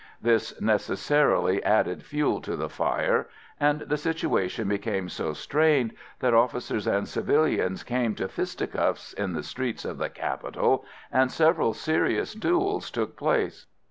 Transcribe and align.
This 0.19 0.59
necessarily 0.59 1.63
added 1.63 2.01
fuel 2.01 2.41
to 2.41 2.55
the 2.55 2.69
fire; 2.69 3.29
and 3.59 3.81
the 3.81 3.97
situation 3.97 4.67
became 4.67 5.09
so 5.09 5.31
strained 5.33 5.93
that 6.21 6.33
officers 6.33 6.87
and 6.87 7.07
civilians 7.07 7.83
came 7.83 8.15
to 8.15 8.27
fisticuffs 8.27 9.13
in 9.13 9.33
the 9.33 9.43
streets 9.43 9.85
of 9.85 9.99
the 9.99 10.09
capital, 10.09 10.83
and 11.11 11.31
several 11.31 11.75
serious 11.75 12.33
duels 12.33 12.89
took 12.89 13.15
place. 13.15 13.67